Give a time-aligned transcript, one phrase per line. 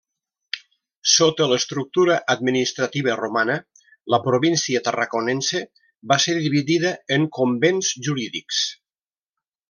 [1.15, 3.57] Sota l'estructura administrativa romana,
[4.13, 5.61] la província Tarraconense
[6.13, 8.63] va ser dividida en convents jurídics.